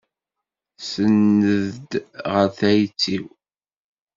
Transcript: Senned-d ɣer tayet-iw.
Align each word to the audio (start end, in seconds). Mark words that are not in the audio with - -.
Senned-d 0.89 1.91
ɣer 2.31 2.47
tayet-iw. 2.57 3.25